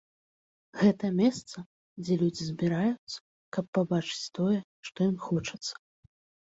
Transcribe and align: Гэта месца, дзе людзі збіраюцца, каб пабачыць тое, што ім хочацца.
Гэта 0.79 1.11
месца, 1.19 1.57
дзе 2.05 2.17
людзі 2.23 2.43
збіраюцца, 2.51 3.17
каб 3.59 3.65
пабачыць 3.81 4.21
тое, 4.41 4.59
што 4.91 4.97
ім 5.11 5.17
хочацца. 5.29 5.73